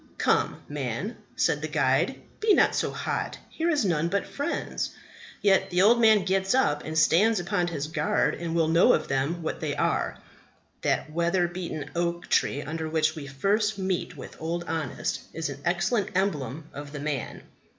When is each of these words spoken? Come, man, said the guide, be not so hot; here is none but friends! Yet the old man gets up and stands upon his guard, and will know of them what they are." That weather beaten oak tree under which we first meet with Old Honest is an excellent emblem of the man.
Come, 0.17 0.63
man, 0.67 1.15
said 1.35 1.61
the 1.61 1.67
guide, 1.67 2.19
be 2.39 2.55
not 2.55 2.73
so 2.75 2.89
hot; 2.91 3.37
here 3.51 3.69
is 3.69 3.85
none 3.85 4.07
but 4.07 4.25
friends! 4.25 4.95
Yet 5.43 5.69
the 5.69 5.83
old 5.83 6.01
man 6.01 6.25
gets 6.25 6.55
up 6.55 6.83
and 6.83 6.97
stands 6.97 7.39
upon 7.39 7.67
his 7.67 7.85
guard, 7.85 8.33
and 8.33 8.55
will 8.55 8.67
know 8.67 8.93
of 8.93 9.07
them 9.07 9.43
what 9.43 9.59
they 9.59 9.75
are." 9.75 10.17
That 10.81 11.11
weather 11.11 11.47
beaten 11.47 11.91
oak 11.95 12.29
tree 12.29 12.63
under 12.63 12.89
which 12.89 13.15
we 13.15 13.27
first 13.27 13.77
meet 13.77 14.17
with 14.17 14.41
Old 14.41 14.63
Honest 14.63 15.21
is 15.33 15.49
an 15.49 15.61
excellent 15.65 16.09
emblem 16.15 16.63
of 16.73 16.93
the 16.93 16.99
man. 16.99 17.43